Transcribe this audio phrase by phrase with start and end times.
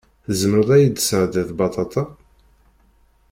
[0.25, 2.03] Tzemreḍ ad yid-tesɛeddiḍ baṭaṭa?